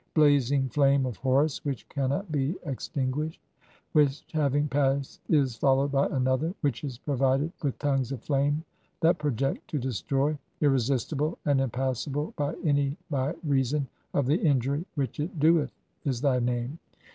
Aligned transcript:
'Blazing 0.15 0.67
flame 0.67 1.05
of 1.05 1.17
Horus 1.17 1.63
which 1.63 1.87
cannot 1.87 2.31
be 2.31 2.55
extinguished; 2.65 3.39
"which 3.91 4.25
having 4.33 4.67
passed 4.67 5.21
is 5.29 5.55
followed 5.55 5.91
by 5.91 6.07
another; 6.07 6.55
which 6.61 6.83
is 6.83 6.97
provided 6.97 7.51
"with 7.61 7.77
tongues 7.77 8.11
of 8.11 8.23
flame 8.23 8.63
that 9.01 9.19
project 9.19 9.67
to 9.67 9.77
destroy; 9.77 10.35
irresistible 10.59 11.37
and 11.45 11.61
"impassable 11.61 12.33
[by 12.35 12.55
any] 12.63 12.97
by 13.11 13.35
reason 13.43 13.87
of 14.15 14.25
the 14.25 14.37
injury 14.41 14.87
which 14.95 15.19
it 15.19 15.37
doeth', 15.39 15.77
"is 16.03 16.21
thy 16.21 16.39
name. 16.39 16.79